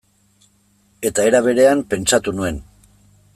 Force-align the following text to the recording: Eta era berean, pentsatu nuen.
Eta 1.09 1.25
era 1.31 1.41
berean, 1.49 1.85
pentsatu 1.93 2.35
nuen. 2.39 2.59